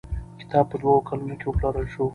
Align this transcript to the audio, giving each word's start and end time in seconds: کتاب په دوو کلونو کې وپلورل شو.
کتاب 0.39 0.65
په 0.71 0.75
دوو 0.81 1.05
کلونو 1.07 1.35
کې 1.39 1.45
وپلورل 1.47 1.85
شو. 1.93 2.05